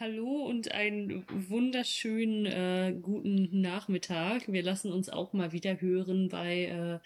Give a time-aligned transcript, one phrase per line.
[0.00, 4.46] Hallo und einen wunderschönen äh, guten Nachmittag.
[4.46, 6.98] Wir lassen uns auch mal wieder hören bei äh,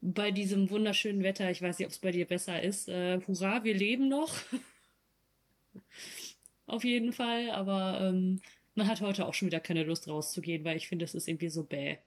[0.00, 1.52] bei diesem wunderschönen Wetter.
[1.52, 2.88] Ich weiß nicht, ob es bei dir besser ist.
[2.88, 4.34] Äh, hurra, wir leben noch.
[6.66, 8.40] Auf jeden Fall, aber ähm,
[8.74, 11.48] man hat heute auch schon wieder keine Lust rauszugehen, weil ich finde, es ist irgendwie
[11.50, 11.98] so bäh.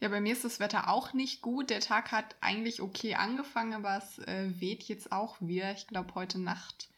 [0.00, 1.70] Ja, bei mir ist das Wetter auch nicht gut.
[1.70, 5.72] Der Tag hat eigentlich okay angefangen, aber es äh, weht jetzt auch wieder.
[5.72, 6.88] Ich glaube, heute Nacht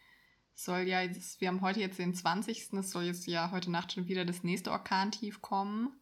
[0.65, 2.73] soll ja, jetzt, wir haben heute jetzt den 20.
[2.73, 5.93] Es soll jetzt ja heute Nacht schon wieder das nächste Orkantief kommen.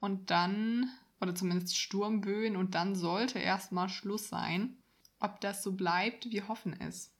[0.00, 0.90] Und dann,
[1.20, 4.76] oder zumindest Sturmböen, und dann sollte erstmal Schluss sein.
[5.20, 7.12] Ob das so bleibt, wir hoffen es.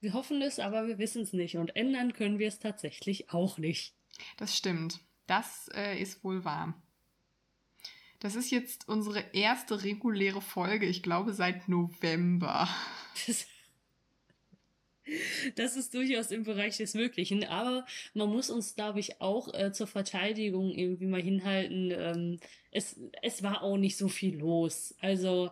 [0.00, 1.56] Wir hoffen es, aber wir wissen es nicht.
[1.56, 3.94] Und ändern können wir es tatsächlich auch nicht.
[4.36, 5.00] Das stimmt.
[5.26, 6.74] Das äh, ist wohl wahr.
[8.20, 12.68] Das ist jetzt unsere erste reguläre Folge, ich glaube, seit November.
[13.26, 13.46] Das
[15.54, 17.44] das ist durchaus im Bereich des Möglichen.
[17.44, 21.92] Aber man muss uns, glaube ich, auch äh, zur Verteidigung irgendwie mal hinhalten.
[21.92, 24.94] Ähm, es, es war auch nicht so viel los.
[25.00, 25.50] Also,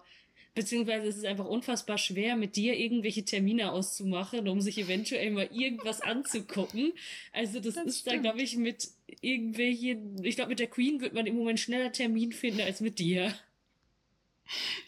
[0.57, 5.49] beziehungsweise es ist einfach unfassbar schwer, mit dir irgendwelche Termine auszumachen, um sich eventuell mal
[5.53, 6.93] irgendwas anzugucken.
[7.33, 8.89] Also das, das ist da, glaube ich, mit
[9.21, 12.99] irgendwelchen, ich glaube, mit der Queen wird man im Moment schneller Termin finden als mit
[12.99, 13.33] dir.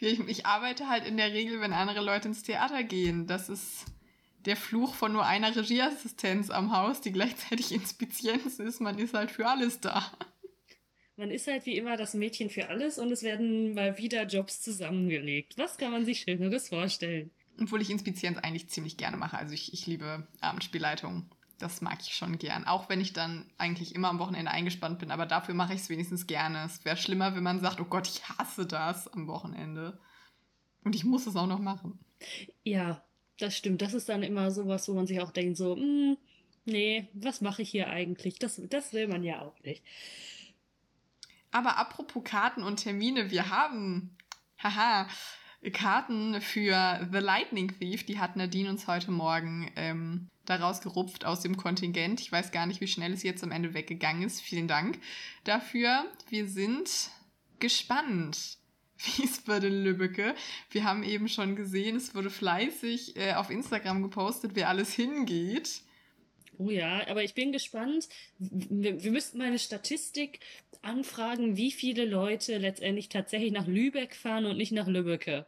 [0.01, 3.27] Ich, ich arbeite halt in der Regel, wenn andere Leute ins Theater gehen.
[3.27, 3.85] Das ist
[4.49, 8.81] der Fluch von nur einer Regieassistenz am Haus, die gleichzeitig Inspizienz ist.
[8.81, 10.11] Man ist halt für alles da.
[11.17, 14.63] Man ist halt wie immer das Mädchen für alles und es werden mal wieder Jobs
[14.63, 15.59] zusammengelegt.
[15.59, 17.31] Was kann man sich Schöneres vorstellen?
[17.61, 19.37] Obwohl ich Inspizienz eigentlich ziemlich gerne mache.
[19.37, 21.29] Also ich, ich liebe Abendspielleitung.
[21.59, 22.65] Das mag ich schon gern.
[22.65, 25.11] Auch wenn ich dann eigentlich immer am Wochenende eingespannt bin.
[25.11, 26.65] Aber dafür mache ich es wenigstens gerne.
[26.65, 29.99] Es wäre schlimmer, wenn man sagt, oh Gott, ich hasse das am Wochenende.
[30.85, 31.99] Und ich muss es auch noch machen.
[32.63, 33.03] Ja,
[33.39, 33.83] das stimmt.
[33.83, 36.17] Das ist dann immer sowas, wo man sich auch denkt, so, hm,
[36.65, 38.39] nee, was mache ich hier eigentlich?
[38.39, 39.83] Das, das will man ja auch nicht.
[41.51, 44.17] Aber apropos Karten und Termine, wir haben,
[44.63, 45.09] haha,
[45.73, 51.41] Karten für The Lightning Thief, die hat Nadine uns heute Morgen ähm, daraus gerupft aus
[51.41, 52.21] dem Kontingent.
[52.21, 54.41] Ich weiß gar nicht, wie schnell es jetzt am Ende weggegangen ist.
[54.41, 55.01] Vielen Dank
[55.45, 56.05] dafür.
[56.29, 57.11] Wir sind
[57.59, 58.58] gespannt
[59.17, 60.35] wie es bei den Lübbecke.
[60.71, 65.83] Wir haben eben schon gesehen, es wurde fleißig äh, auf Instagram gepostet, wer alles hingeht.
[66.59, 68.09] Oh ja, aber ich bin gespannt.
[68.39, 70.41] Wir, wir müssten mal eine Statistik
[70.83, 75.47] anfragen, wie viele Leute letztendlich tatsächlich nach Lübeck fahren und nicht nach Lübbecke.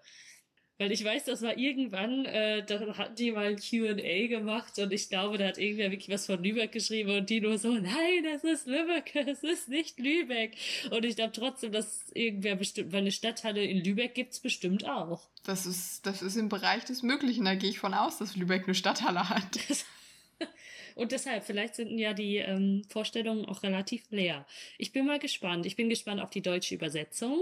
[0.81, 4.91] Weil ich weiß, das war irgendwann, äh, da hatten die mal ein Q&A gemacht und
[4.95, 8.25] ich glaube, da hat irgendwer wirklich was von Lübeck geschrieben und die nur so, nein,
[8.25, 10.57] das ist Lübeck, es ist nicht Lübeck.
[10.91, 15.29] Und ich glaube trotzdem, dass irgendwer bestimmt, weil eine Stadthalle in Lübeck gibt's bestimmt auch.
[15.45, 18.65] Das ist, das ist im Bereich des Möglichen, da gehe ich von aus, dass Lübeck
[18.65, 19.59] eine Stadthalle hat.
[20.95, 24.47] Und deshalb, vielleicht sind ja die ähm, Vorstellungen auch relativ leer.
[24.79, 25.67] Ich bin mal gespannt.
[25.67, 27.39] Ich bin gespannt auf die deutsche Übersetzung.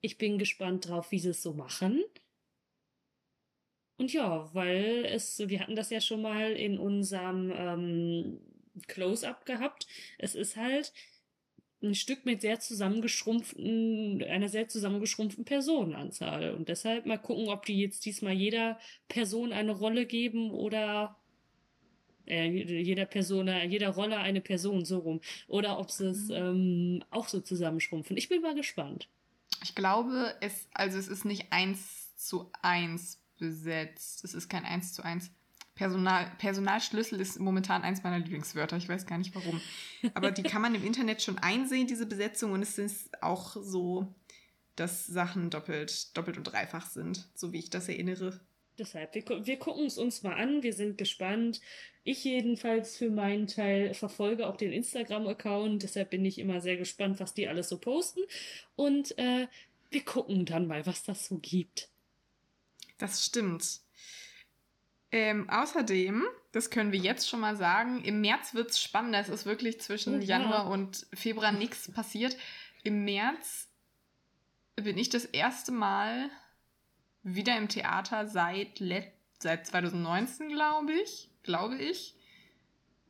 [0.00, 2.02] Ich bin gespannt drauf, wie sie es so machen.
[3.98, 8.40] Und ja, weil es, wir hatten das ja schon mal in unserem ähm,
[8.86, 9.86] Close-up gehabt.
[10.18, 10.92] Es ist halt
[11.82, 16.54] ein Stück mit sehr zusammengeschrumpften, einer sehr zusammengeschrumpften Personenanzahl.
[16.54, 21.16] Und deshalb mal gucken, ob die jetzt diesmal jeder Person eine Rolle geben oder
[22.26, 25.20] äh, jeder Person, jeder Rolle eine Person so rum.
[25.48, 26.34] Oder ob sie es mhm.
[26.34, 28.16] ähm, auch so zusammenschrumpfen.
[28.16, 29.08] Ich bin mal gespannt.
[29.62, 34.24] Ich glaube, es, also es ist nicht eins zu eins besetzt.
[34.24, 35.30] Es ist kein eins zu eins.
[35.74, 38.78] Personal, Personalschlüssel ist momentan eins meiner Lieblingswörter.
[38.78, 39.60] Ich weiß gar nicht warum.
[40.14, 42.52] Aber die kann man im Internet schon einsehen, diese Besetzung.
[42.52, 44.14] Und es ist auch so,
[44.74, 48.40] dass Sachen doppelt, doppelt und dreifach sind, so wie ich das erinnere.
[48.78, 51.60] Deshalb, wir, wir gucken es uns mal an, wir sind gespannt.
[52.04, 57.18] Ich jedenfalls für meinen Teil verfolge auch den Instagram-Account, deshalb bin ich immer sehr gespannt,
[57.18, 58.20] was die alles so posten.
[58.76, 59.46] Und äh,
[59.90, 61.88] wir gucken dann mal, was das so gibt.
[62.98, 63.80] Das stimmt.
[65.12, 69.20] Ähm, außerdem, das können wir jetzt schon mal sagen, im März wird's spannender.
[69.20, 70.38] Es ist wirklich zwischen ja.
[70.38, 72.36] Januar und Februar nichts passiert.
[72.82, 73.68] Im März
[74.74, 76.30] bin ich das erste Mal
[77.22, 78.82] wieder im Theater seit,
[79.38, 81.30] seit 2019, glaube ich.
[81.42, 82.14] Glaube ich.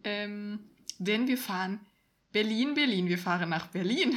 [0.05, 1.81] Ähm, denn wir fahren
[2.33, 4.17] Berlin, Berlin, wir fahren nach Berlin.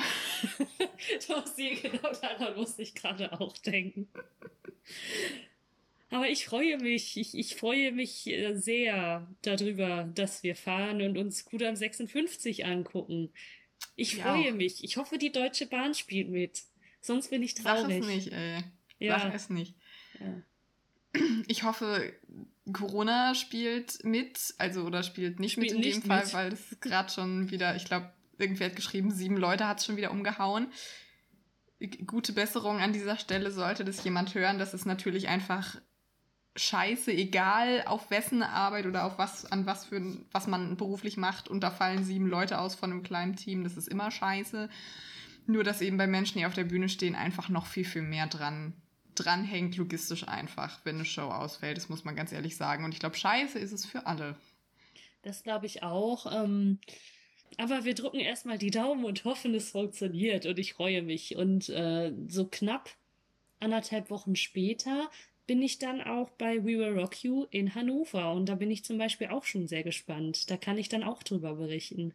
[1.25, 4.09] Tosti, genau daran musste ich gerade auch denken.
[6.11, 11.17] Aber ich freue mich, ich, ich freue mich äh, sehr darüber, dass wir fahren und
[11.17, 13.31] uns Kudam 56 angucken.
[13.95, 14.23] Ich ja.
[14.23, 14.83] freue mich.
[14.83, 16.63] Ich hoffe, die Deutsche Bahn spielt mit.
[17.01, 17.81] Sonst bin ich traurig.
[17.81, 18.63] Sag es nicht, ey.
[18.97, 19.19] Ja.
[19.19, 19.75] Sag es nicht.
[20.19, 20.43] Ja.
[21.47, 22.13] Ich hoffe,
[22.71, 26.33] Corona spielt mit, also oder spielt nicht spielt mit in nicht dem Fall, mit.
[26.33, 29.97] weil es gerade schon wieder, ich glaube, irgendwer hat geschrieben, sieben Leute hat es schon
[29.97, 30.71] wieder umgehauen.
[32.05, 34.59] Gute Besserung an dieser Stelle, sollte das jemand hören.
[34.59, 35.79] Das ist natürlich einfach
[36.55, 40.01] scheiße, egal auf wessen Arbeit oder auf was, an was für
[40.31, 41.47] was man beruflich macht.
[41.47, 43.63] Und da fallen sieben Leute aus von einem kleinen Team.
[43.63, 44.69] Das ist immer scheiße.
[45.45, 48.27] Nur, dass eben bei Menschen, die auf der Bühne stehen, einfach noch viel, viel mehr
[48.27, 48.73] dran
[49.15, 51.77] dranhängt, logistisch einfach, wenn eine Show ausfällt.
[51.77, 52.85] Das muss man ganz ehrlich sagen.
[52.85, 54.37] Und ich glaube, scheiße ist es für alle.
[55.23, 56.31] Das glaube ich auch.
[56.31, 56.79] Ähm,
[57.57, 60.45] aber wir drücken erstmal die Daumen und hoffen, es funktioniert.
[60.45, 61.35] Und ich freue mich.
[61.35, 62.89] Und äh, so knapp
[63.59, 65.09] anderthalb Wochen später
[65.49, 68.33] bin ich dann auch bei We Will Rock You in Hannover.
[68.33, 70.51] Und da bin ich zum Beispiel auch schon sehr gespannt.
[70.51, 72.13] Da kann ich dann auch drüber berichten.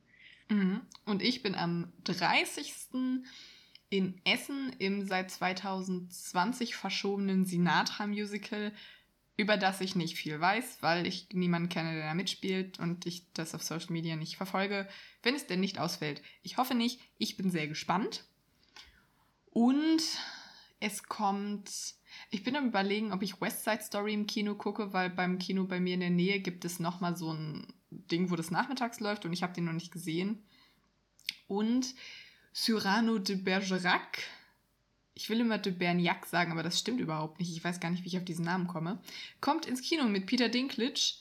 [0.49, 0.83] Mhm.
[1.05, 2.73] Und ich bin am 30
[3.91, 8.73] in Essen im seit 2020 verschobenen Sinatra-Musical,
[9.37, 13.27] über das ich nicht viel weiß, weil ich niemanden kenne, der da mitspielt und ich
[13.33, 14.89] das auf Social Media nicht verfolge,
[15.25, 16.23] wenn es denn nicht ausfällt.
[16.45, 18.29] Ich hoffe nicht, ich bin sehr gespannt.
[19.51, 20.03] Und
[20.79, 21.97] es kommt.
[22.31, 25.65] Ich bin am überlegen, ob ich West Side Story im Kino gucke, weil beim Kino
[25.65, 29.25] bei mir in der Nähe gibt es nochmal so ein Ding, wo das nachmittags läuft
[29.25, 30.43] und ich habe den noch nicht gesehen.
[31.47, 31.95] Und
[32.53, 34.23] Cyrano de Bergerac.
[35.15, 37.51] Ich will immer de Berniac sagen, aber das stimmt überhaupt nicht.
[37.55, 39.01] Ich weiß gar nicht, wie ich auf diesen Namen komme.
[39.41, 41.15] Kommt ins Kino mit Peter Dinklage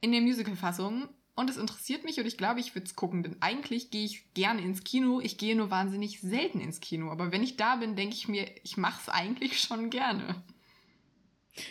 [0.00, 1.08] in der Musical-Fassung.
[1.34, 4.32] Und es interessiert mich und ich glaube, ich würde es gucken, denn eigentlich gehe ich
[4.34, 5.18] gerne ins Kino.
[5.20, 7.10] Ich gehe nur wahnsinnig selten ins Kino.
[7.10, 10.42] Aber wenn ich da bin, denke ich mir, ich mache es eigentlich schon gerne.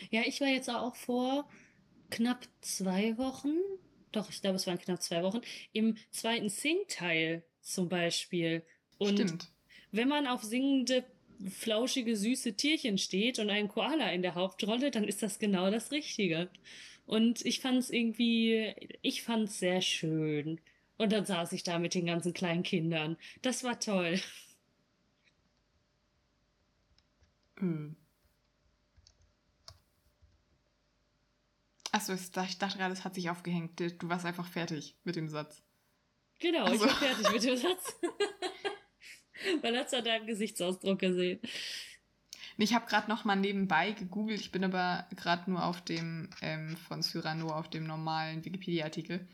[0.10, 1.48] Ja, ich war jetzt auch vor
[2.10, 3.54] knapp zwei Wochen,
[4.12, 5.42] doch, ich glaube, es waren knapp zwei Wochen,
[5.74, 8.64] im zweiten Sing-Teil zum Beispiel.
[8.98, 9.48] Und Stimmt.
[9.92, 11.06] wenn man auf singende,
[11.50, 15.92] flauschige, süße Tierchen steht und einen Koala in der Hauptrolle, dann ist das genau das
[15.92, 16.50] Richtige.
[17.06, 20.62] Und ich fand es irgendwie, ich fand es sehr schön.
[20.98, 23.18] Und dann saß ich da mit den ganzen kleinen Kindern.
[23.42, 24.19] Das war toll.
[27.57, 27.95] Hm.
[31.92, 33.80] Achso, ich dachte gerade, es hat sich aufgehängt.
[33.80, 35.62] Du warst einfach fertig mit dem Satz.
[36.39, 36.86] Genau, also.
[36.86, 38.00] ich bin fertig mit dem Satz.
[39.62, 41.39] Man hat es an deinem Gesichtsausdruck gesehen.
[42.57, 44.39] Ich habe gerade noch mal nebenbei gegoogelt.
[44.39, 49.27] Ich bin aber gerade nur auf dem ähm, von Cyrano auf dem normalen Wikipedia-Artikel.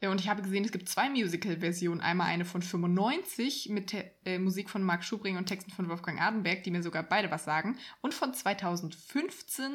[0.00, 2.00] Ja, und ich habe gesehen, es gibt zwei Musical-Versionen.
[2.00, 6.62] Einmal eine von 95 mit äh, Musik von Marc Schubring und Texten von Wolfgang Adenberg,
[6.64, 7.78] die mir sogar beide was sagen.
[8.02, 9.72] Und von 2015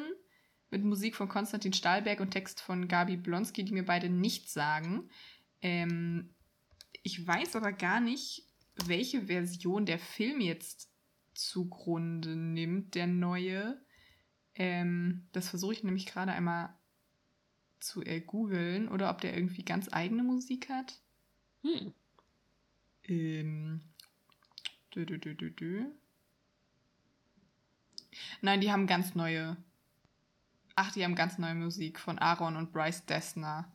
[0.70, 5.10] mit Musik von Konstantin Stahlberg und Text von Gabi Blonski, die mir beide nichts sagen.
[5.60, 6.34] Ähm,
[7.02, 8.46] ich weiß aber gar nicht,
[8.86, 10.91] welche Version der Film jetzt
[11.34, 13.80] zugrunde nimmt, der neue.
[14.54, 16.74] Ähm, das versuche ich nämlich gerade einmal
[17.80, 21.00] zu googeln oder ob der irgendwie ganz eigene Musik hat.
[21.62, 21.92] Hm.
[23.04, 23.80] Ähm,
[24.94, 25.86] dü, dü, dü, dü, dü.
[28.40, 29.56] Nein, die haben ganz neue.
[30.74, 33.72] Ach, die haben ganz neue Musik von Aaron und Bryce Dessner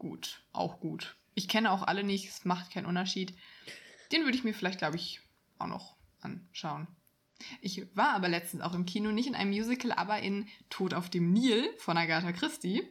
[0.00, 1.16] gut, auch gut.
[1.34, 3.36] Ich kenne auch alle nicht, es macht keinen Unterschied.
[4.10, 5.20] Den würde ich mir vielleicht, glaube ich,
[5.58, 6.86] auch noch anschauen.
[7.60, 11.08] Ich war aber letztens auch im Kino, nicht in einem Musical, aber in Tod auf
[11.08, 12.82] dem Nil von Agatha Christie.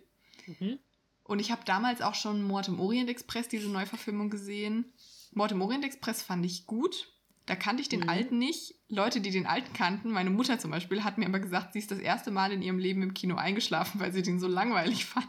[0.48, 0.80] Mhm.
[1.24, 4.86] Und ich habe damals auch schon Mord im Orient Express, diese Neuverfilmung gesehen.
[5.32, 7.14] Mord im Orient Express fand ich gut.
[7.46, 8.10] Da kannte ich den mhm.
[8.10, 8.76] alten nicht.
[8.88, 11.92] Leute, die den alten kannten, meine Mutter zum Beispiel, hat mir aber gesagt, sie ist
[11.92, 15.28] das erste Mal in ihrem Leben im Kino eingeschlafen, weil sie den so langweilig fand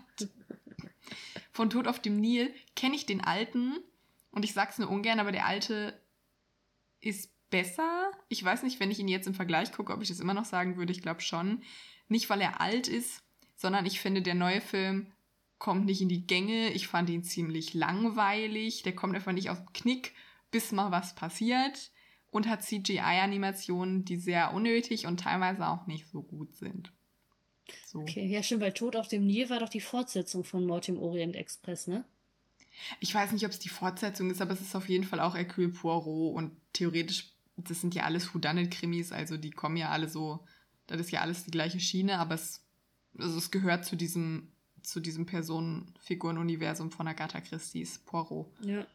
[1.60, 3.78] von Tod auf dem Nil kenne ich den alten
[4.30, 6.00] und ich sag's nur ungern, aber der alte
[7.00, 8.10] ist besser.
[8.28, 10.44] Ich weiß nicht, wenn ich ihn jetzt im Vergleich gucke, ob ich das immer noch
[10.44, 10.92] sagen würde.
[10.92, 11.62] Ich glaube schon.
[12.08, 13.22] Nicht, weil er alt ist,
[13.56, 15.12] sondern ich finde, der neue Film
[15.58, 16.70] kommt nicht in die Gänge.
[16.70, 18.82] Ich fand ihn ziemlich langweilig.
[18.82, 20.14] Der kommt einfach nicht aus dem Knick,
[20.50, 21.90] bis mal was passiert.
[22.30, 26.92] Und hat CGI-Animationen, die sehr unnötig und teilweise auch nicht so gut sind.
[27.86, 28.00] So.
[28.00, 30.98] Okay, ja, stimmt, weil Tod auf dem Nil war doch die Fortsetzung von Mord im
[30.98, 32.04] Orient Express, ne?
[33.00, 35.34] Ich weiß nicht, ob es die Fortsetzung ist, aber es ist auf jeden Fall auch
[35.34, 37.29] Hercule Poirot und theoretisch,
[37.68, 40.44] das sind ja alles Whodunit-Krimis, also die kommen ja alle so,
[40.86, 42.64] das ist ja alles die gleiche Schiene, aber es,
[43.18, 44.52] also es gehört zu diesem,
[44.82, 48.46] zu diesem Personenfiguren-Universum von Agatha Christie's Poirot.
[48.64, 48.86] Ja.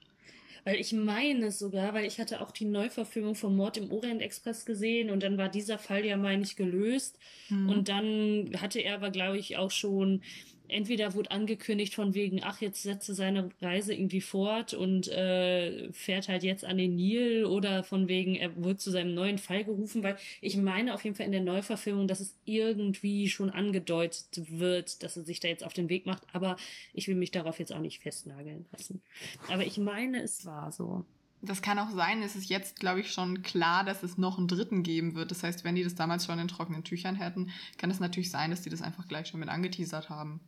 [0.64, 4.66] Weil ich meine sogar, weil ich hatte auch die Neuverfilmung von Mord im Orient Express
[4.66, 7.20] gesehen und dann war dieser Fall ja, meine ich, gelöst.
[7.50, 7.70] Mhm.
[7.70, 10.24] Und dann hatte er aber, glaube ich, auch schon
[10.68, 16.28] entweder wurde angekündigt von wegen, ach, jetzt setze seine Reise irgendwie fort und äh, fährt
[16.28, 20.04] halt jetzt an den Nil oder von wegen, er wird zu seinem neuen Fall gerufen,
[20.04, 25.04] weil ich meine auf jeden Fall in der Neuverfilmung, dass es irgendwie schon angedeutet wird,
[25.04, 26.58] dass er sich da jetzt auf den Weg macht, aber
[26.94, 29.02] ich will mich darauf jetzt auch nicht festnageln lassen.
[29.50, 31.06] Aber ich meine, es war so.
[31.42, 34.48] Das kann auch sein, es ist jetzt, glaube ich, schon klar, dass es noch einen
[34.48, 35.30] dritten geben wird.
[35.30, 38.50] Das heißt, wenn die das damals schon in trockenen Tüchern hätten, kann es natürlich sein,
[38.50, 40.40] dass die das einfach gleich schon mit angeteasert haben.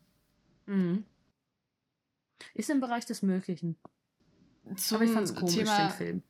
[0.68, 1.06] Mhm.
[2.54, 3.78] Ist im Bereich des Möglichen.
[4.76, 6.24] Zum Aber ich fand's komisch, Thema, den Film.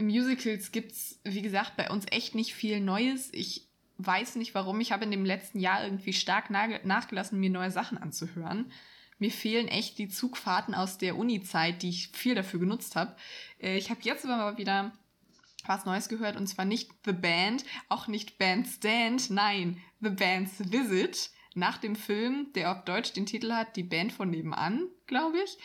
[0.00, 3.30] Musicals gibt's, wie gesagt, bei uns echt nicht viel Neues.
[3.32, 4.80] Ich weiß nicht warum.
[4.80, 8.70] Ich habe in dem letzten Jahr irgendwie stark nachgelassen, mir neue Sachen anzuhören.
[9.18, 13.16] Mir fehlen echt die Zugfahrten aus der Uni-Zeit, die ich viel dafür genutzt habe.
[13.60, 14.92] Äh, ich habe jetzt aber mal wieder
[15.66, 21.30] was Neues gehört und zwar nicht The Band, auch nicht Bandstand, nein, The Band's Visit
[21.54, 25.56] nach dem Film, der auf Deutsch den Titel hat, Die Band von nebenan, glaube ich.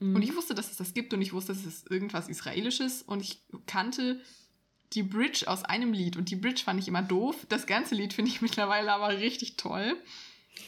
[0.00, 0.16] Mhm.
[0.16, 3.20] Und ich wusste, dass es das gibt und ich wusste, dass es irgendwas Israelisches und
[3.20, 4.20] ich kannte
[4.92, 7.46] die Bridge aus einem Lied und die Bridge fand ich immer doof.
[7.48, 9.96] Das ganze Lied finde ich mittlerweile aber richtig toll.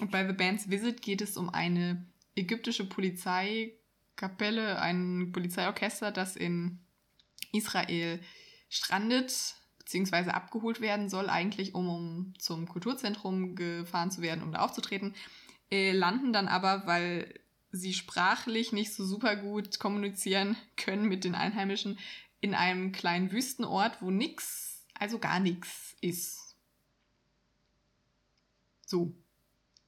[0.01, 2.07] Und bei The Band's Visit geht es um eine
[2.37, 6.81] ägyptische Polizeikapelle, ein Polizeiorchester, das in
[7.53, 8.21] Israel
[8.69, 14.61] strandet beziehungsweise abgeholt werden soll, eigentlich um, um zum Kulturzentrum gefahren zu werden, um da
[14.61, 15.15] aufzutreten,
[15.71, 21.35] äh, landen dann aber, weil sie sprachlich nicht so super gut kommunizieren können mit den
[21.35, 21.99] Einheimischen,
[22.41, 26.57] in einem kleinen Wüstenort, wo nix, also gar nichts ist.
[28.87, 29.15] So.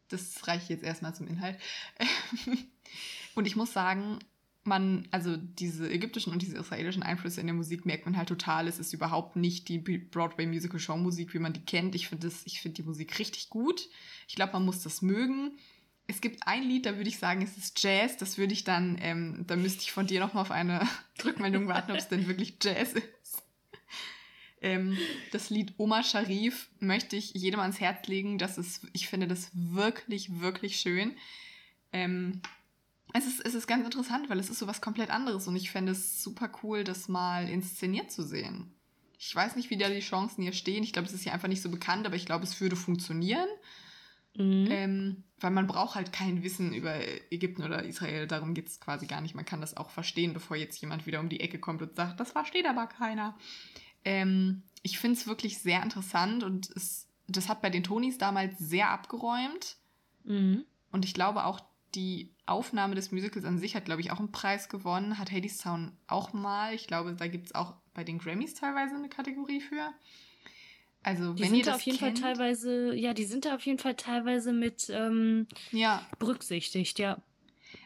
[0.09, 1.59] Das reicht jetzt erstmal zum Inhalt.
[3.35, 4.21] Und ich muss sagen,
[4.67, 8.69] man, also diese ägyptischen und diese israelischen Einflüsse in der Musik merkt man halt total.
[8.69, 11.95] Es ist überhaupt nicht die Broadway Musical Show Musik, wie man die kennt.
[11.95, 13.89] Ich finde ich finde die Musik richtig gut.
[14.29, 15.53] Ich glaube, man muss das mögen.
[16.09, 18.17] Es gibt ein Lied, da würde ich sagen, es ist Jazz.
[18.17, 20.87] Das würde ich dann, ähm, da müsste ich von dir nochmal auf eine
[21.25, 23.43] Rückmeldung warten, ob es denn wirklich Jazz ist.
[24.63, 24.97] Ähm,
[25.33, 28.39] das Lied Oma Sharif möchte ich jedem ans Herz legen.
[28.39, 31.17] Das ist, ich finde das wirklich, wirklich schön.
[31.93, 32.41] Ähm,
[33.17, 35.71] es ist, es ist ganz interessant, weil es ist so was komplett anderes und ich
[35.71, 38.73] fände es super cool, das mal inszeniert zu sehen.
[39.19, 40.85] Ich weiß nicht, wie da die Chancen hier stehen.
[40.85, 43.49] Ich glaube, es ist hier einfach nicht so bekannt, aber ich glaube, es würde funktionieren.
[44.37, 44.67] Mhm.
[44.71, 46.95] Ähm, weil man braucht halt kein Wissen über
[47.31, 48.27] Ägypten oder Israel.
[48.27, 49.35] Darum geht es quasi gar nicht.
[49.35, 52.21] Man kann das auch verstehen, bevor jetzt jemand wieder um die Ecke kommt und sagt,
[52.21, 53.37] das versteht aber keiner.
[54.05, 58.59] Ähm, ich finde es wirklich sehr interessant und es, das hat bei den Tonis damals
[58.59, 59.77] sehr abgeräumt.
[60.25, 60.65] Mhm.
[60.93, 61.61] Und ich glaube auch,
[61.95, 65.19] die Aufnahme des Musicals an sich hat, glaube ich, auch einen Preis gewonnen.
[65.19, 66.75] Hat Hades Town auch mal.
[66.75, 69.93] Ich glaube, da gibt es auch bei den Grammys teilweise eine Kategorie für.
[71.03, 73.55] Also, die wenn sind ihr das auf jeden kennt, Fall teilweise, ja, die sind da
[73.55, 76.05] auf jeden Fall teilweise mit ähm, ja.
[76.19, 77.23] berücksichtigt, ja.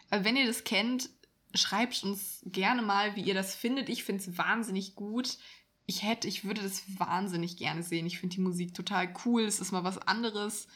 [0.08, 1.10] Also, wenn ihr das kennt,
[1.54, 3.88] schreibt uns gerne mal, wie ihr das findet.
[3.88, 5.38] Ich finde es wahnsinnig gut.
[5.86, 8.06] Ich hätte, ich würde das wahnsinnig gerne sehen.
[8.06, 9.42] Ich finde die Musik total cool.
[9.42, 10.68] Es ist mal was anderes.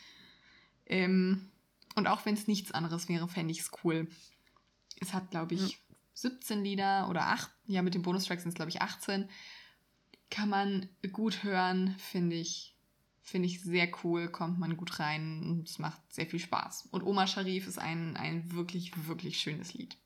[0.86, 1.50] Ähm,
[1.94, 4.08] und auch wenn es nichts anderes wäre, fände ich es cool.
[5.00, 5.94] Es hat, glaube ich, mhm.
[6.14, 7.50] 17 Lieder oder 8.
[7.66, 9.28] Ja, mit den Bonustracks sind es, glaube ich, 18.
[10.30, 12.72] Kann man gut hören, finde ich.
[13.26, 16.88] Finde ich sehr cool, kommt man gut rein und es macht sehr viel Spaß.
[16.90, 19.96] Und Oma Sharif ist ein, ein wirklich, wirklich schönes Lied.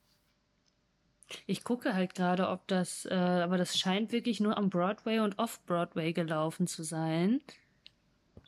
[1.46, 5.36] Ich gucke halt gerade, ob das, äh, aber das scheint wirklich nur am Broadway und
[5.38, 7.40] Off-Broadway gelaufen zu sein.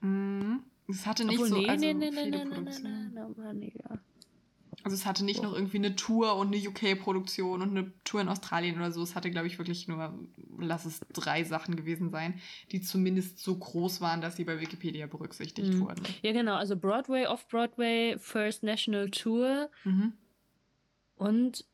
[0.01, 0.63] Mhm.
[0.91, 3.15] Es hatte nicht Obwohl, so nee, also nee, nee, viele nee, Produktionen.
[3.15, 3.89] Nee, nee, nee,
[4.83, 5.45] Also es hatte nicht oh.
[5.45, 9.03] noch irgendwie eine Tour und eine UK-Produktion und eine Tour in Australien oder so.
[9.03, 10.19] Es hatte, glaube ich, wirklich nur,
[10.59, 12.41] lass es drei Sachen gewesen sein,
[12.73, 15.81] die zumindest so groß waren, dass sie bei Wikipedia berücksichtigt mhm.
[15.81, 16.03] wurden.
[16.23, 16.55] Ja, genau.
[16.55, 19.71] Also Broadway, Off-Broadway, First National Tour.
[19.85, 20.15] Mhm.
[21.17, 21.65] Und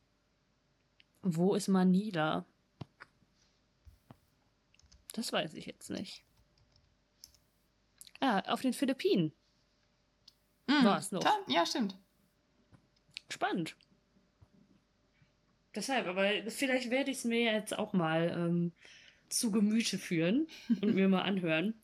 [1.21, 2.45] wo ist Manila?
[5.13, 6.23] Das weiß ich jetzt nicht.
[8.19, 9.31] Ah, auf den Philippinen.
[10.67, 11.23] Mm, war es noch.
[11.47, 11.97] Ja, stimmt.
[13.29, 13.75] Spannend.
[15.75, 18.71] Deshalb, aber vielleicht werde ich es mir jetzt auch mal ähm,
[19.29, 20.47] zu Gemüte führen
[20.81, 21.75] und mir mal anhören.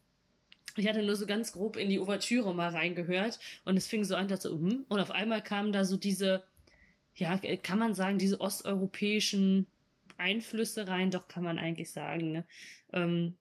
[0.76, 4.16] Ich hatte nur so ganz grob in die Ouvertüre mal reingehört und es fing so
[4.16, 6.44] an, dass so, hm, und auf einmal kamen da so diese,
[7.16, 9.68] ja, kann man sagen, diese osteuropäischen
[10.18, 12.46] Einflüsse rein, doch kann man eigentlich sagen, ne?
[12.92, 13.38] Ähm,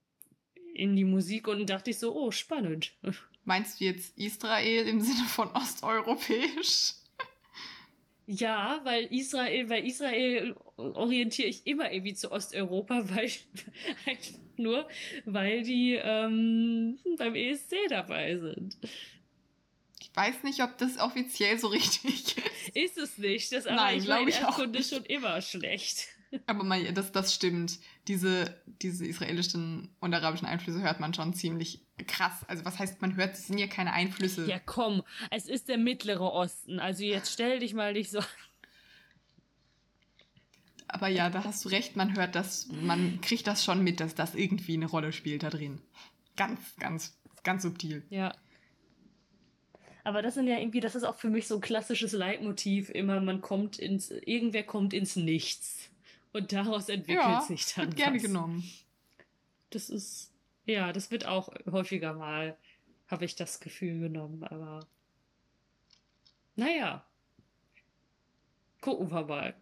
[0.75, 2.93] in die Musik und dachte ich so, oh, spannend.
[3.45, 6.95] Meinst du jetzt Israel im Sinne von osteuropäisch?
[8.27, 13.31] Ja, weil Israel, weil Israel orientiere ich immer irgendwie zu Osteuropa, weil
[14.07, 14.89] einfach nur,
[15.25, 18.77] weil die ähm, beim ESC dabei sind.
[20.15, 22.39] weiß nicht, ob das offiziell so richtig ist.
[22.75, 23.53] Ist es nicht.
[23.53, 24.89] Das aber Nein, ich meine ich nicht.
[24.89, 26.09] schon immer schlecht.
[26.47, 27.79] Aber mal, das, das stimmt.
[28.09, 32.45] Diese, diese israelischen und arabischen Einflüsse hört man schon ziemlich krass.
[32.49, 34.49] Also was heißt, man hört, es sind ja keine Einflüsse.
[34.49, 36.81] Ja, komm, es ist der Mittlere Osten.
[36.81, 38.21] Also jetzt stell dich mal nicht so.
[40.89, 44.15] Aber ja, da hast du recht, man hört das, man kriegt das schon mit, dass
[44.15, 45.81] das irgendwie eine Rolle spielt da drin.
[46.37, 48.03] Ganz, ganz, ganz subtil.
[48.11, 48.35] Ja.
[50.05, 53.21] Aber das sind ja irgendwie, das ist auch für mich so ein klassisches Leitmotiv immer,
[53.21, 55.92] man kommt ins, irgendwer kommt ins Nichts.
[56.33, 58.23] Und daraus entwickelt ja, sich dann wird gerne was.
[58.23, 58.71] genommen.
[59.71, 60.33] Das ist,
[60.67, 62.57] ja, das wird auch häufiger mal,
[63.09, 64.87] habe ich das Gefühl genommen, aber
[66.57, 67.05] naja.
[68.81, 69.55] Gucken wir mal.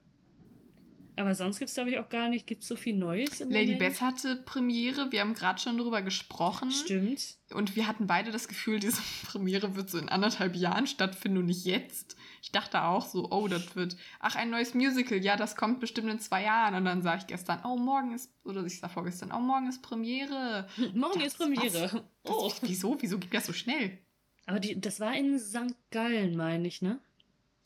[1.20, 3.50] Aber sonst gibt es, glaube ich, auch gar nicht, gibt es so viel Neues im
[3.50, 3.78] Lady Moment?
[3.92, 6.70] Beth hatte Premiere, wir haben gerade schon drüber gesprochen.
[6.70, 7.36] Stimmt.
[7.52, 11.46] Und wir hatten beide das Gefühl, diese Premiere wird so in anderthalb Jahren stattfinden und
[11.46, 12.16] nicht jetzt.
[12.42, 16.08] Ich dachte auch so, oh, das wird, ach, ein neues Musical, ja, das kommt bestimmt
[16.08, 16.74] in zwei Jahren.
[16.74, 19.82] Und dann sah ich gestern, oh, morgen ist, oder ich sah vorgestern, oh, morgen ist
[19.82, 20.66] Premiere.
[20.94, 21.90] Morgen Das- ist Premiere.
[21.92, 22.50] Das, Oh.
[22.62, 22.96] Wieso?
[23.00, 23.98] Wieso geht das so schnell?
[24.46, 25.74] Aber die, das war in St.
[25.90, 26.98] Gallen, meine ich, ne?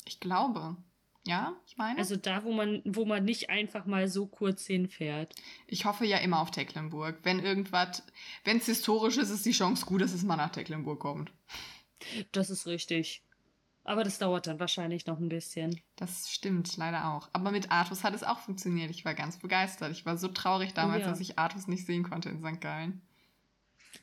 [0.07, 0.77] Ich glaube.
[1.27, 1.99] Ja, ich meine.
[1.99, 5.35] Also da, wo man, wo man nicht einfach mal so kurz hinfährt.
[5.67, 7.19] ich hoffe ja immer auf Tecklenburg.
[7.23, 8.03] Wenn irgendwas,
[8.45, 11.33] wenn es historisch ist, ist die Chance gut, dass es mal nach Tecklenburg kommt.
[12.33, 13.23] Das ist richtig.
[13.85, 15.81] Aber das dauert dann wahrscheinlich noch ein bisschen.
[15.97, 17.29] Das stimmt leider auch.
[17.33, 18.91] Aber mit Artus hat es auch funktioniert.
[18.91, 19.93] Ich war ganz begeistert.
[19.93, 21.11] Ich war so traurig damals, ja.
[21.11, 22.61] dass ich Artus nicht sehen konnte in St.
[22.61, 23.03] Gallen.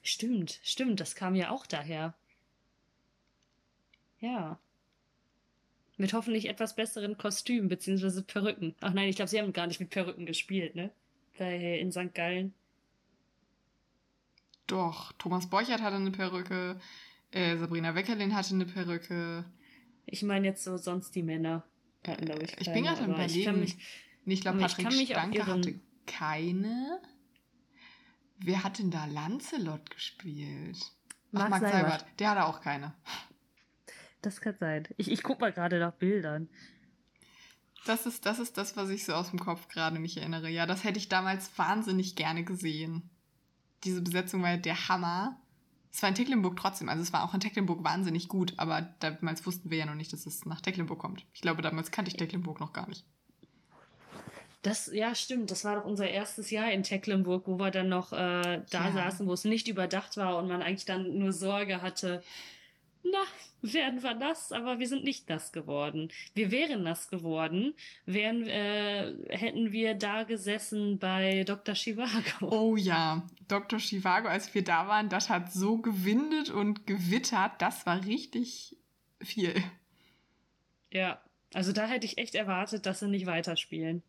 [0.03, 2.13] Stimmt, stimmt, das kam ja auch daher.
[4.19, 4.59] Ja.
[6.01, 8.73] Mit hoffentlich etwas besseren Kostümen beziehungsweise Perücken.
[8.81, 10.89] Ach nein, ich glaube, sie haben gar nicht mit Perücken gespielt, ne?
[11.37, 12.15] Bei, in St.
[12.15, 12.55] Gallen.
[14.65, 16.79] Doch, Thomas Borchert hatte eine Perücke,
[17.29, 19.45] äh, Sabrina Weckerlin hatte eine Perücke.
[20.07, 21.63] Ich meine jetzt so sonst die Männer.
[22.07, 23.45] Hatten, glaube ich, Ich bin keine, gerade am aber ich
[24.25, 26.99] Nee, ich glaube, Ich Patrick auch Stanke hatte keine.
[28.39, 30.79] Wer hat denn da Lancelot gespielt?
[31.33, 31.91] Ach, Mark Mark Seibert.
[31.91, 32.05] Seibert.
[32.19, 32.95] Der hatte auch keine.
[34.21, 34.87] Das kann sein.
[34.97, 36.49] Ich, ich guck mal gerade nach Bildern.
[37.85, 40.49] Das ist, das ist das, was ich so aus dem Kopf gerade mich erinnere.
[40.49, 43.09] Ja, das hätte ich damals wahnsinnig gerne gesehen.
[43.83, 45.39] Diese Besetzung war der Hammer.
[45.91, 49.45] Es war in Tecklenburg trotzdem, also es war auch in Tecklenburg wahnsinnig gut, aber damals
[49.45, 51.25] wussten wir ja noch nicht, dass es nach Tecklenburg kommt.
[51.33, 53.03] Ich glaube, damals kannte ich Tecklenburg noch gar nicht.
[54.61, 55.49] Das, ja, stimmt.
[55.49, 58.91] Das war doch unser erstes Jahr in Tecklenburg, wo wir dann noch äh, da Ja.
[58.91, 62.23] saßen, wo es nicht überdacht war und man eigentlich dann nur Sorge hatte,
[63.03, 63.23] na,
[63.61, 66.09] werden wir nass, aber wir sind nicht nass geworden.
[66.33, 67.73] Wir wären nass geworden,
[68.05, 71.75] wären, äh, hätten wir da gesessen bei Dr.
[71.75, 72.11] Chivago.
[72.51, 73.79] Oh ja, Dr.
[73.79, 78.77] Chivago, als wir da waren, das hat so gewindet und gewittert, das war richtig
[79.21, 79.63] viel.
[80.91, 81.21] Ja,
[81.53, 84.03] also da hätte ich echt erwartet, dass sie nicht weiterspielen.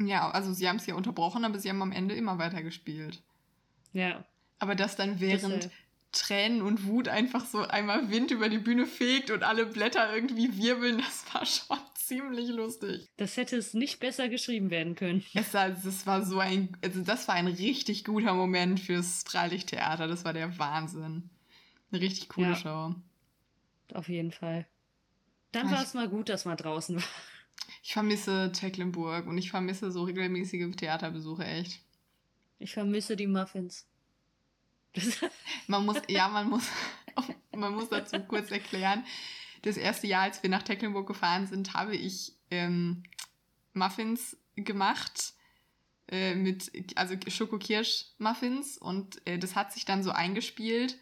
[0.00, 3.22] Ja, also sie haben es ja unterbrochen, aber sie haben am Ende immer weitergespielt.
[3.92, 4.24] Ja.
[4.58, 5.70] Aber das dann während Das, äh,
[6.12, 10.56] Tränen und Wut einfach so einmal Wind über die Bühne fegt und alle Blätter irgendwie
[10.56, 13.08] wirbeln, das war schon ziemlich lustig.
[13.18, 15.24] Das hätte es nicht besser geschrieben werden können.
[15.34, 20.06] Es war, das war so ein, also das war ein richtig guter Moment fürs Freilichttheater.
[20.08, 21.28] Das war der Wahnsinn.
[21.90, 22.56] Eine richtig coole Ja.
[22.56, 22.94] Show.
[23.94, 24.66] Auf jeden Fall.
[25.52, 27.04] Dann war es mal gut, dass man draußen war.
[27.82, 31.80] Ich vermisse Tecklenburg und ich vermisse so regelmäßige Theaterbesuche echt.
[32.58, 33.86] Ich vermisse die Muffins.
[35.66, 36.64] Man muss, ja, man muss,
[37.54, 39.04] man muss dazu kurz erklären.
[39.62, 43.02] Das erste Jahr, als wir nach Tecklenburg gefahren sind, habe ich ähm,
[43.74, 45.34] Muffins gemacht.
[46.10, 48.78] Äh, mit, also Schokokirsch-Muffins.
[48.78, 50.98] Und äh, das hat sich dann so eingespielt,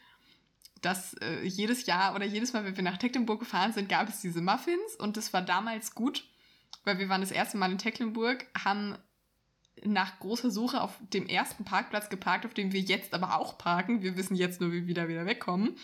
[0.82, 4.20] dass äh, jedes Jahr oder jedes Mal, wenn wir nach Tecklenburg gefahren sind, gab es
[4.20, 4.96] diese Muffins.
[4.98, 6.24] Und das war damals gut,
[6.84, 8.98] weil wir waren das erste Mal in Tecklenburg, haben
[9.84, 14.02] nach großer Suche auf dem ersten Parkplatz geparkt, auf dem wir jetzt aber auch parken.
[14.02, 15.76] Wir wissen jetzt nur, wie wir wieder wieder wegkommen.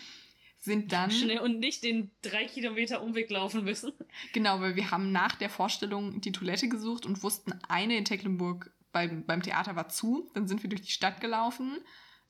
[0.59, 1.11] Sind dann.
[1.11, 3.91] schnell und nicht den drei Kilometer Umweg laufen müssen.
[4.31, 8.71] Genau, weil wir haben nach der Vorstellung die Toilette gesucht und wussten, eine in Tecklenburg
[8.93, 10.29] beim, beim Theater war zu.
[10.33, 11.79] Dann sind wir durch die Stadt gelaufen.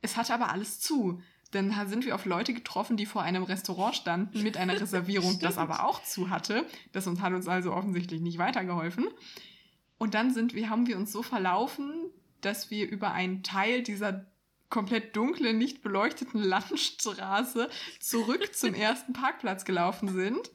[0.01, 1.21] Es hatte aber alles zu.
[1.51, 5.59] Dann sind wir auf Leute getroffen, die vor einem Restaurant standen mit einer Reservierung, das
[5.59, 6.65] aber auch zu hatte.
[6.91, 9.07] Das uns, hat uns also offensichtlich nicht weitergeholfen.
[10.03, 11.93] Und dann sind wir, haben wir uns so verlaufen,
[12.41, 14.25] dass wir über einen Teil dieser
[14.67, 17.69] komplett dunklen, nicht beleuchteten Landstraße
[18.01, 20.51] zurück zum ersten Parkplatz gelaufen sind.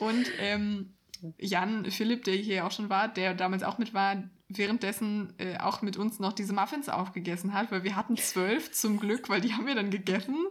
[0.00, 0.94] Und ähm,
[1.38, 5.80] Jan Philipp, der hier auch schon war, der damals auch mit war, währenddessen äh, auch
[5.80, 9.54] mit uns noch diese Muffins aufgegessen hat, weil wir hatten zwölf zum Glück, weil die
[9.54, 10.44] haben wir dann gegessen.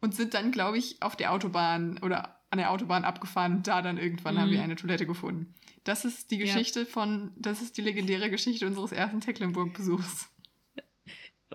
[0.00, 3.82] und sind dann, glaube ich, auf der Autobahn oder an der Autobahn abgefahren und da
[3.82, 4.38] dann irgendwann mhm.
[4.38, 4.64] haben wir mhm.
[4.64, 5.54] eine Toilette gefunden.
[5.82, 6.86] Das ist die Geschichte ja.
[6.86, 10.30] von, das ist die legendäre Geschichte unseres ersten Tecklenburg-Besuchs.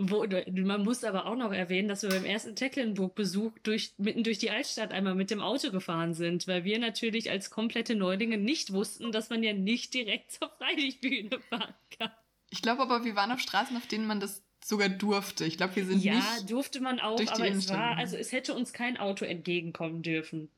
[0.01, 4.37] Wo, man muss aber auch noch erwähnen, dass wir beim ersten Tecklenburg-Besuch durch, mitten durch
[4.37, 8.71] die Altstadt einmal mit dem Auto gefahren sind, weil wir natürlich als komplette Neulinge nicht
[8.71, 12.11] wussten, dass man ja nicht direkt zur Freilichtbühne fahren kann.
[12.49, 15.45] Ich glaube aber, wir waren auf Straßen, auf denen man das sogar durfte.
[15.45, 16.25] Ich glaube, wir sind ja, nicht.
[16.39, 20.49] Ja, durfte man auch, aber es war, also es hätte uns kein Auto entgegenkommen dürfen.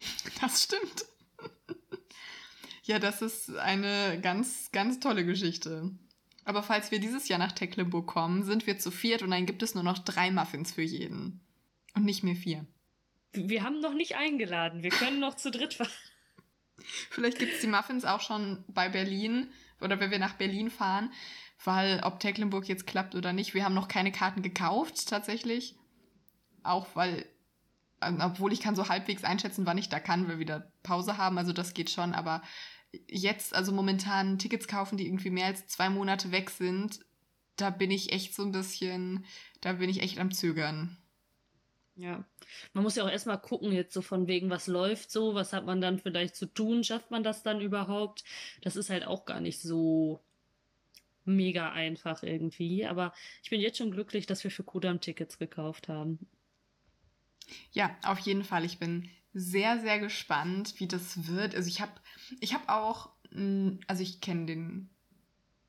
[0.40, 1.04] Das stimmt.
[2.84, 5.90] ja, das ist eine ganz, ganz tolle Geschichte.
[6.44, 9.62] Aber falls wir dieses Jahr nach Tecklenburg kommen, sind wir zu viert und dann gibt
[9.62, 11.40] es nur noch drei Muffins für jeden.
[11.94, 12.66] Und nicht mehr vier.
[13.32, 14.82] Wir haben noch nicht eingeladen.
[14.82, 15.90] Wir können noch zu dritt fahren.
[17.10, 21.12] Vielleicht gibt es die Muffins auch schon bei Berlin oder wenn wir nach Berlin fahren,
[21.64, 25.76] weil ob Tecklenburg jetzt klappt oder nicht, wir haben noch keine Karten gekauft tatsächlich.
[26.62, 27.26] Auch weil,
[28.00, 31.38] obwohl ich kann so halbwegs einschätzen, wann ich da kann, weil wir wieder Pause haben,
[31.38, 32.42] also das geht schon, aber
[33.08, 37.00] jetzt, also momentan Tickets kaufen, die irgendwie mehr als zwei Monate weg sind,
[37.56, 39.24] da bin ich echt so ein bisschen,
[39.60, 40.96] da bin ich echt am Zögern.
[41.96, 42.24] Ja,
[42.72, 45.66] man muss ja auch erstmal gucken, jetzt so von wegen, was läuft so, was hat
[45.66, 48.24] man dann vielleicht zu tun, schafft man das dann überhaupt?
[48.62, 50.20] Das ist halt auch gar nicht so
[51.26, 55.88] mega einfach irgendwie, aber ich bin jetzt schon glücklich, dass wir für Kudam Tickets gekauft
[55.88, 56.26] haben.
[57.72, 58.64] Ja, auf jeden Fall.
[58.64, 61.54] Ich bin sehr, sehr gespannt, wie das wird.
[61.54, 61.92] Also ich habe
[62.40, 64.90] ich hab auch, hm, also ich kenne den,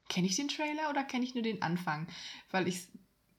[0.09, 2.07] kenne ich den Trailer oder kenne ich nur den Anfang?
[2.49, 2.87] Weil ich,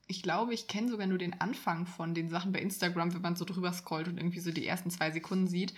[0.07, 3.37] ich glaube, ich kenne sogar nur den Anfang von den Sachen bei Instagram, wenn man
[3.37, 5.74] so drüber scrollt und irgendwie so die ersten zwei Sekunden sieht.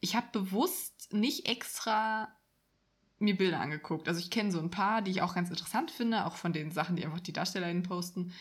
[0.00, 2.28] Ich habe bewusst nicht extra
[3.18, 4.08] mir Bilder angeguckt.
[4.08, 6.70] Also ich kenne so ein paar, die ich auch ganz interessant finde, auch von den
[6.70, 8.32] Sachen, die einfach die DarstellerInnen posten.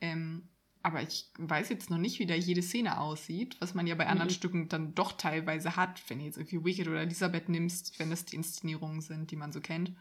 [0.00, 0.48] Ähm,
[0.82, 4.06] aber ich weiß jetzt noch nicht, wie da jede Szene aussieht, was man ja bei
[4.06, 4.34] anderen mhm.
[4.34, 8.24] Stücken dann doch teilweise hat, wenn du jetzt irgendwie Wicked oder Elisabeth nimmst, wenn das
[8.24, 9.92] die Inszenierungen sind, die man so kennt.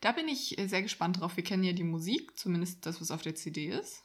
[0.00, 1.36] Da bin ich äh, sehr gespannt drauf.
[1.36, 4.04] Wir kennen ja die Musik, zumindest das, was auf der CD ist.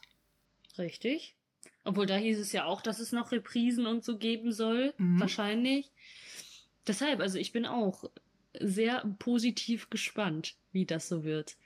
[0.78, 1.36] Richtig.
[1.84, 4.94] Obwohl da hieß es ja auch, dass es noch Reprisen und so geben soll.
[4.96, 5.20] Mhm.
[5.20, 5.90] Wahrscheinlich.
[6.86, 8.04] Deshalb, also ich bin auch
[8.58, 11.56] sehr positiv gespannt, wie das so wird.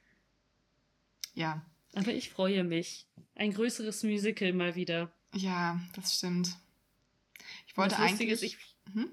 [1.35, 1.65] Ja,
[1.97, 3.07] aber ich freue mich.
[3.35, 5.11] Ein größeres Musical mal wieder.
[5.35, 6.57] Ja, das stimmt.
[7.67, 8.31] Ich wollte eigentlich.
[8.31, 8.59] Ist, ich,
[8.93, 9.11] hm?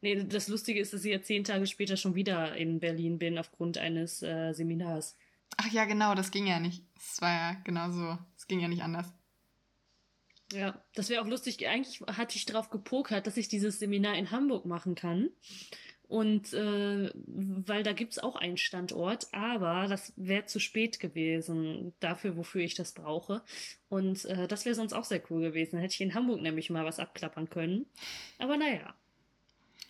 [0.00, 3.38] Nee, das Lustige ist, dass ich ja zehn Tage später schon wieder in Berlin bin
[3.38, 5.16] aufgrund eines äh, Seminars.
[5.56, 6.82] Ach ja, genau, das ging ja nicht.
[6.96, 8.18] Es war ja genau so.
[8.36, 9.12] Es ging ja nicht anders.
[10.52, 11.66] Ja, das wäre auch lustig.
[11.68, 15.30] Eigentlich hatte ich darauf gepokert, dass ich dieses Seminar in Hamburg machen kann.
[16.08, 22.36] Und äh, weil da gibt's auch einen Standort, aber das wäre zu spät gewesen dafür,
[22.38, 23.42] wofür ich das brauche.
[23.90, 25.72] Und äh, das wäre sonst auch sehr cool gewesen.
[25.72, 27.84] Dann hätte ich in Hamburg nämlich mal was abklappern können.
[28.38, 28.94] Aber naja.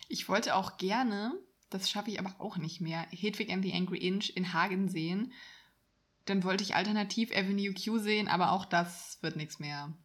[0.09, 1.39] Ich wollte auch gerne,
[1.71, 5.33] das schaffe ich aber auch nicht mehr, Hedwig and the Angry Inch in Hagen sehen.
[6.25, 9.97] Dann wollte ich alternativ Avenue Q sehen, aber auch das wird nichts mehr.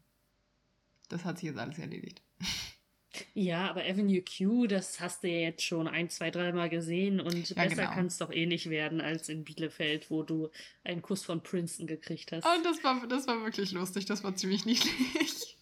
[1.10, 2.22] Das hat sich jetzt alles erledigt.
[3.34, 7.50] Ja, aber Avenue Q, das hast du ja jetzt schon ein, zwei, dreimal gesehen und
[7.50, 7.92] ja, besser genau.
[7.92, 10.50] kann es doch eh nicht werden als in Bielefeld, wo du
[10.84, 12.46] einen Kuss von Princeton gekriegt hast.
[12.46, 15.58] Und das war, das war wirklich lustig, das war ziemlich niedlich.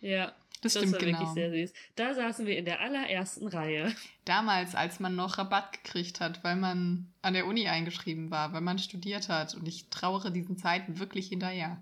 [0.00, 1.18] Ja, das, das war genau.
[1.20, 1.72] wirklich sehr süß.
[1.94, 3.94] Da saßen wir in der allerersten Reihe.
[4.24, 8.60] Damals, als man noch Rabatt gekriegt hat, weil man an der Uni eingeschrieben war, weil
[8.60, 9.54] man studiert hat.
[9.54, 11.80] Und ich trauere diesen Zeiten wirklich hinterher.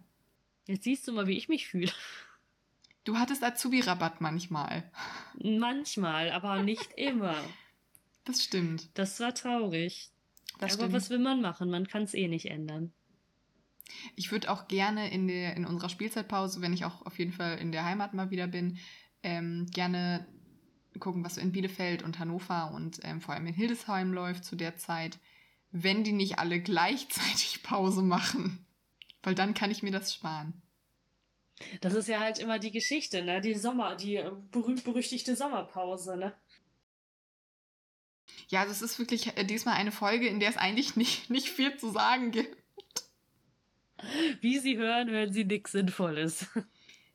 [0.66, 1.92] Jetzt siehst du mal, wie ich mich fühle.
[3.06, 4.82] Du hattest Azubi-Rabatt manchmal.
[5.40, 7.36] Manchmal, aber nicht immer.
[8.24, 8.88] Das stimmt.
[8.94, 10.10] Das war traurig.
[10.58, 10.92] Das aber stimmt.
[10.92, 11.70] was will man machen?
[11.70, 12.92] Man kann es eh nicht ändern.
[14.16, 17.58] Ich würde auch gerne in, der, in unserer Spielzeitpause, wenn ich auch auf jeden Fall
[17.58, 18.78] in der Heimat mal wieder bin,
[19.22, 20.26] ähm, gerne
[20.98, 24.56] gucken, was so in Bielefeld und Hannover und ähm, vor allem in Hildesheim läuft zu
[24.56, 25.20] der Zeit,
[25.70, 28.66] wenn die nicht alle gleichzeitig Pause machen.
[29.22, 30.60] Weil dann kann ich mir das sparen.
[31.80, 33.40] Das ist ja halt immer die Geschichte, ne?
[33.40, 36.34] Die Sommer, die äh, berühmt-berüchtigte Sommerpause, ne?
[38.48, 41.76] Ja, das ist wirklich äh, diesmal eine Folge, in der es eigentlich nicht, nicht viel
[41.76, 42.56] zu sagen gibt.
[44.40, 46.46] Wie Sie hören, hören Sie nichts Sinnvolles.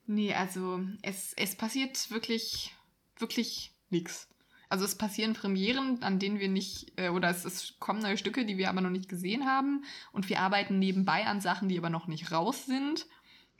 [0.08, 2.75] Nee, also es, es passiert wirklich,
[3.19, 4.27] wirklich nichts.
[4.67, 8.45] Also es passieren Premieren, an denen wir nicht, äh, oder es, es kommen neue Stücke,
[8.45, 9.86] die wir aber noch nicht gesehen haben.
[10.12, 13.06] Und wir arbeiten nebenbei an Sachen, die aber noch nicht raus sind.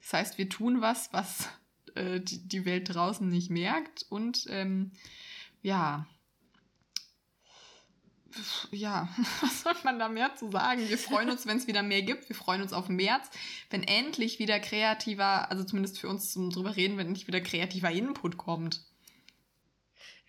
[0.02, 1.50] Das heißt, wir tun was, was
[1.96, 4.06] äh, die, die Welt draußen nicht merkt.
[4.10, 4.92] Und ähm,
[5.62, 6.08] ja,
[8.72, 9.10] ja,
[9.42, 10.88] was soll man da mehr zu sagen?
[10.88, 12.30] Wir freuen uns, wenn es wieder mehr gibt.
[12.30, 13.30] Wir freuen uns auf März,
[13.70, 17.92] wenn endlich wieder kreativer, also zumindest für uns zum drüber reden, wenn endlich wieder kreativer
[17.92, 18.84] Input kommt.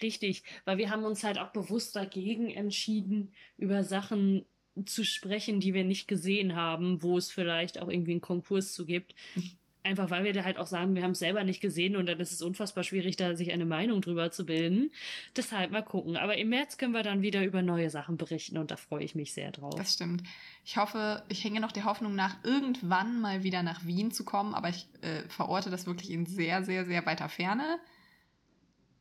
[0.00, 4.44] Richtig, weil wir haben uns halt auch bewusst dagegen entschieden, über Sachen
[4.86, 8.84] zu sprechen, die wir nicht gesehen haben, wo es vielleicht auch irgendwie einen Konkurs zu
[8.84, 9.14] gibt.
[9.84, 12.20] Einfach weil wir da halt auch sagen, wir haben es selber nicht gesehen und dann
[12.20, 14.92] ist es unfassbar schwierig, da sich eine Meinung drüber zu bilden.
[15.36, 16.16] Deshalb mal gucken.
[16.16, 19.16] Aber im März können wir dann wieder über neue Sachen berichten und da freue ich
[19.16, 19.74] mich sehr drauf.
[19.76, 20.22] Das stimmt.
[20.64, 24.54] Ich hoffe, ich hänge noch der Hoffnung nach, irgendwann mal wieder nach Wien zu kommen,
[24.54, 27.80] aber ich äh, verorte das wirklich in sehr, sehr, sehr weiter Ferne.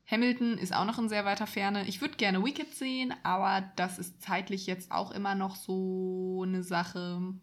[0.08, 1.88] Hamilton ist auch noch in sehr weiter Ferne.
[1.88, 6.64] Ich würde gerne Wicked sehen, aber das ist zeitlich jetzt auch immer noch so eine
[6.64, 7.36] Sache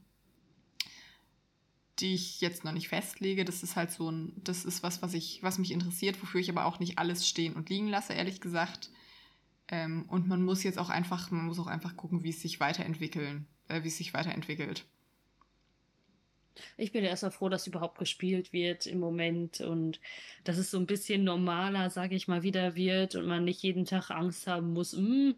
[2.00, 3.44] die ich jetzt noch nicht festlege.
[3.44, 6.50] Das ist halt so ein, das ist was, was ich, was mich interessiert, wofür ich
[6.50, 8.90] aber auch nicht alles stehen und liegen lasse, ehrlich gesagt.
[9.68, 12.60] Ähm, und man muss jetzt auch einfach, man muss auch einfach gucken, wie es sich
[12.60, 14.86] weiterentwickeln, äh, wie es sich weiterentwickelt.
[16.76, 20.00] Ich bin erstmal froh, dass überhaupt gespielt wird im Moment und
[20.44, 23.84] dass es so ein bisschen normaler, sage ich mal, wieder wird und man nicht jeden
[23.84, 25.36] Tag Angst haben muss, hm,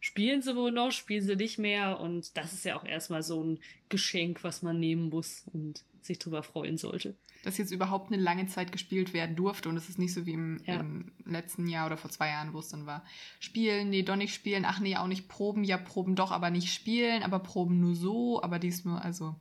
[0.00, 2.00] spielen sie wohl noch, spielen sie nicht mehr.
[2.00, 3.58] Und das ist ja auch erstmal so ein
[3.88, 7.16] Geschenk, was man nehmen muss und sich drüber freuen sollte.
[7.44, 10.32] Dass jetzt überhaupt eine lange Zeit gespielt werden durfte und es ist nicht so wie
[10.32, 10.80] im, ja.
[10.80, 13.04] im, letzten Jahr oder vor zwei Jahren, wo es dann war.
[13.38, 16.72] Spielen, nee, doch nicht spielen, ach nee, auch nicht proben, ja, proben doch, aber nicht
[16.72, 19.36] spielen, aber proben nur so, aber dies nur, also.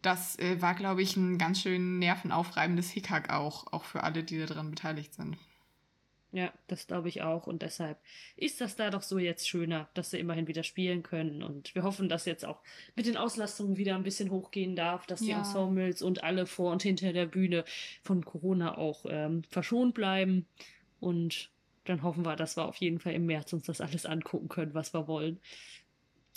[0.00, 4.38] Das äh, war, glaube ich, ein ganz schön nervenaufreibendes Hickhack auch, auch für alle, die
[4.38, 5.38] daran beteiligt sind.
[6.34, 7.46] Ja, das glaube ich auch.
[7.46, 7.96] Und deshalb
[8.36, 11.44] ist das da doch so jetzt schöner, dass sie immerhin wieder spielen können.
[11.44, 12.58] Und wir hoffen, dass jetzt auch
[12.96, 15.26] mit den Auslastungen wieder ein bisschen hochgehen darf, dass ja.
[15.26, 17.64] die Ensembles und alle vor und hinter der Bühne
[18.02, 20.44] von Corona auch ähm, verschont bleiben.
[20.98, 21.50] Und
[21.84, 24.74] dann hoffen wir, dass wir auf jeden Fall im März uns das alles angucken können,
[24.74, 25.38] was wir wollen.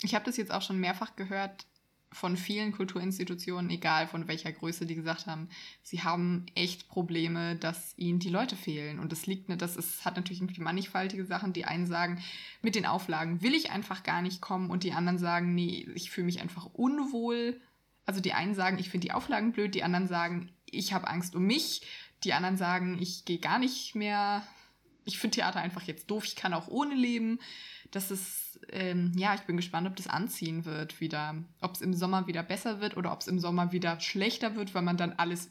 [0.02, 1.66] Ich habe das jetzt auch schon mehrfach gehört,
[2.12, 5.48] von vielen Kulturinstitutionen, egal von welcher Größe, die gesagt haben,
[5.82, 8.98] sie haben echt Probleme, dass ihnen die Leute fehlen.
[8.98, 11.52] Und das liegt, das ist, hat natürlich irgendwie mannigfaltige Sachen.
[11.52, 12.22] Die einen sagen,
[12.62, 16.10] mit den Auflagen will ich einfach gar nicht kommen und die anderen sagen, nee, ich
[16.10, 17.60] fühle mich einfach unwohl.
[18.06, 21.34] Also die einen sagen, ich finde die Auflagen blöd, die anderen sagen, ich habe Angst
[21.34, 21.82] um mich.
[22.24, 24.42] Die anderen sagen, ich gehe gar nicht mehr.
[25.04, 27.38] Ich finde Theater einfach jetzt doof, ich kann auch ohne leben.
[27.90, 31.36] Das ist ähm, ja, ich bin gespannt, ob das anziehen wird wieder.
[31.60, 34.74] Ob es im Sommer wieder besser wird oder ob es im Sommer wieder schlechter wird,
[34.74, 35.50] weil man dann alles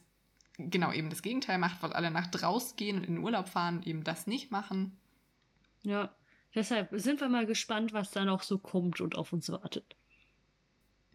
[0.58, 3.84] genau eben das Gegenteil macht, weil alle nach draußen gehen und in den Urlaub fahren
[3.84, 4.98] eben das nicht machen.
[5.84, 6.14] Ja,
[6.56, 9.96] deshalb sind wir mal gespannt, was da noch so kommt und auf uns wartet.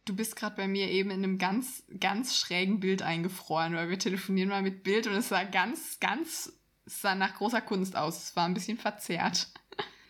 [0.04, 3.98] Du bist gerade bei mir eben in einem ganz, ganz schrägen Bild eingefroren, weil wir
[3.98, 6.52] telefonieren mal mit Bild und es sah ganz, ganz,
[6.86, 8.24] es sah nach großer Kunst aus.
[8.24, 9.48] Es war ein bisschen verzerrt.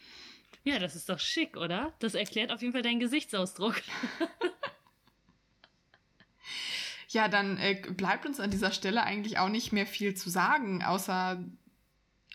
[0.65, 1.93] Ja, das ist doch schick, oder?
[1.99, 3.83] Das erklärt auf jeden Fall deinen Gesichtsausdruck.
[7.09, 10.85] ja, dann äh, bleibt uns an dieser Stelle eigentlich auch nicht mehr viel zu sagen,
[10.85, 11.43] außer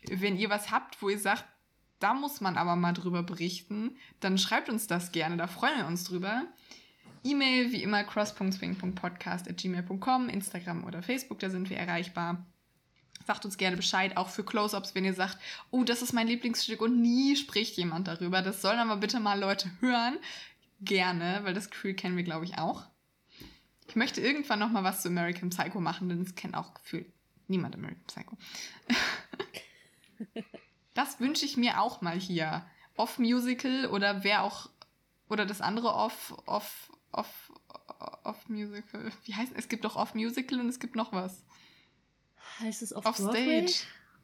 [0.10, 1.46] wenn ihr was habt, wo ihr sagt,
[2.00, 5.88] da muss man aber mal drüber berichten, dann schreibt uns das gerne, da freuen wir
[5.88, 6.44] uns drüber.
[7.24, 12.46] E-Mail wie immer cross.swing.podcast.gmail.com, Instagram oder Facebook, da sind wir erreichbar.
[13.28, 15.38] Sagt uns gerne Bescheid, auch für Close-Ups, wenn ihr sagt,
[15.70, 18.42] oh, das ist mein Lieblingsstück und nie spricht jemand darüber.
[18.42, 20.18] Das sollen aber bitte mal Leute hören.
[20.80, 22.86] Gerne, weil das Gefühl kennen wir, glaube ich, auch.
[23.90, 27.12] Ich möchte irgendwann noch mal was zu American Psycho machen, denn es kennt auch gefühlt
[27.50, 28.38] niemand American Psycho.
[30.94, 32.66] das wünsche ich mir auch mal hier.
[32.96, 34.70] Off-Musical oder wer auch,
[35.28, 37.52] oder das andere Off, Off, Off,
[38.24, 39.12] Off-Musical.
[39.26, 39.66] Wie heißt es?
[39.66, 41.44] Es gibt doch Off-Musical und es gibt noch was.
[42.60, 43.74] Heißt es off, off Stage?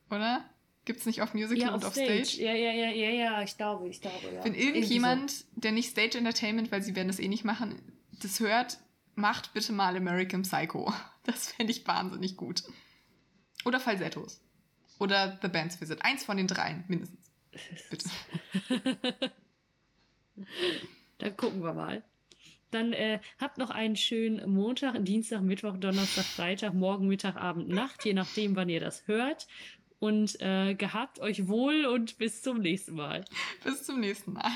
[0.10, 0.44] Oder?
[0.86, 2.26] Gibt es nicht off Musical ja, und off Stage?
[2.26, 2.44] stage?
[2.44, 4.44] Ja, ja, ja, ja, ja, ich glaube, ich glaube, ja.
[4.44, 5.46] Wenn irgendjemand, so.
[5.56, 7.82] der nicht Stage Entertainment, weil sie werden das eh nicht machen,
[8.22, 8.80] das hört,
[9.16, 10.94] macht bitte mal American Psycho.
[11.26, 12.64] Das fände ich wahnsinnig gut.
[13.64, 14.42] Oder Falsettos.
[15.00, 16.04] Oder The Band's Visit.
[16.04, 17.30] Eins von den dreien, mindestens.
[17.90, 18.10] Bitte.
[21.20, 22.04] Dann gucken wir mal.
[22.74, 28.06] Dann äh, habt noch einen schönen Montag, Dienstag, Mittwoch, Donnerstag, Freitag, Morgen, Mittag, Abend, Nacht,
[28.06, 29.48] je nachdem, wann ihr das hört.
[30.00, 33.24] Und äh, gehabt euch wohl und bis zum nächsten Mal.
[33.64, 34.52] Bis zum nächsten Mal.